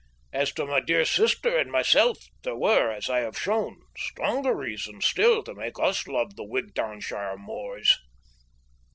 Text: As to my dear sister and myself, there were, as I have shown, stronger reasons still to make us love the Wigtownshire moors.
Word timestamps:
As 0.33 0.51
to 0.53 0.65
my 0.65 0.79
dear 0.79 1.05
sister 1.05 1.55
and 1.55 1.71
myself, 1.71 2.17
there 2.41 2.55
were, 2.55 2.91
as 2.91 3.07
I 3.07 3.19
have 3.19 3.37
shown, 3.37 3.77
stronger 3.95 4.51
reasons 4.55 5.05
still 5.05 5.43
to 5.43 5.53
make 5.53 5.79
us 5.79 6.07
love 6.07 6.35
the 6.37 6.43
Wigtownshire 6.43 7.37
moors. 7.37 7.99